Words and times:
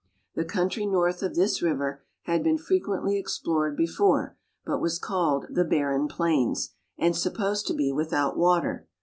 The 0.33 0.45
country 0.45 0.87
north 0.87 1.21
of 1.21 1.35
this 1.35 1.61
river 1.61 2.01
had 2.23 2.43
been 2.43 2.57
frequently 2.57 3.19
explored 3.19 3.77
before, 3.77 4.35
but 4.65 4.81
was 4.81 4.97
called 4.97 5.45
the" 5.51 5.63
barren 5.73 6.07
plains," 6.07 6.71
and 6.97 7.15
supposed 7.15 7.67
to 7.67 7.75
be 7.75 7.91
without 7.91 8.35
water. 8.35 8.87